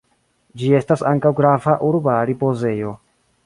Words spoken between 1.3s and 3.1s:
grava urba ripozejo.